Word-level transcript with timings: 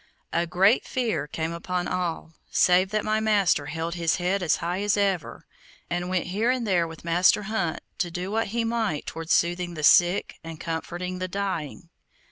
A 0.33 0.47
great 0.47 0.83
fear 0.83 1.27
came 1.27 1.51
upon 1.53 1.87
all, 1.87 2.33
save 2.49 2.89
that 2.89 3.05
my 3.05 3.19
master 3.19 3.67
held 3.67 3.93
his 3.93 4.15
head 4.15 4.41
as 4.41 4.55
high 4.55 4.81
as 4.81 4.97
ever, 4.97 5.45
and 5.91 6.09
went 6.09 6.25
here 6.25 6.49
and 6.49 6.65
there 6.65 6.87
with 6.87 7.05
Master 7.05 7.43
Hunt 7.43 7.81
to 7.99 8.09
do 8.09 8.31
what 8.31 8.47
he 8.47 8.63
might 8.63 9.05
toward 9.05 9.29
soothing 9.29 9.75
the 9.75 9.83
sick 9.83 10.39
and 10.43 10.59
comforting 10.59 11.19
the 11.19 11.27
dying. 11.27 11.89